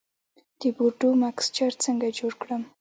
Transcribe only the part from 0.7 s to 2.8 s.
بورډو مکسچر څنګه جوړ کړم؟